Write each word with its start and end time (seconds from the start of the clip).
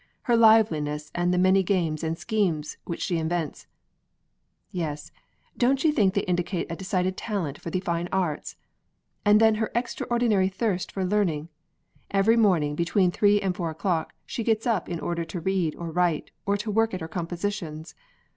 Her 0.23 0.35
liveliness 0.35 1.11
and 1.13 1.31
the 1.31 1.37
many 1.37 1.61
games 1.61 2.03
and 2.03 2.17
schemes 2.17 2.77
which 2.85 3.03
she 3.03 3.19
invents" 3.19 3.67
"Yes, 4.71 5.11
don't 5.55 5.83
you 5.83 5.91
think 5.91 6.15
they 6.15 6.21
indicate 6.23 6.65
a 6.71 6.75
decided 6.75 7.15
talent 7.15 7.61
for 7.61 7.69
the 7.69 7.81
fine 7.81 8.09
arts? 8.11 8.55
And 9.25 9.39
then 9.39 9.53
her 9.61 9.69
extraordinary 9.75 10.49
thirst 10.49 10.91
for 10.91 11.05
learning: 11.05 11.49
every 12.09 12.35
morning, 12.35 12.73
between 12.73 13.11
three 13.11 13.39
and 13.41 13.55
four 13.55 13.69
o'clock, 13.69 14.13
she 14.25 14.43
gets 14.43 14.65
up 14.65 14.89
in 14.89 14.99
order 14.99 15.23
to 15.25 15.39
read 15.39 15.75
or 15.75 15.91
write, 15.91 16.31
or 16.47 16.57
to 16.57 16.71
work 16.71 16.95
at 16.95 17.01
her 17.01 17.07
compositions. 17.07 17.93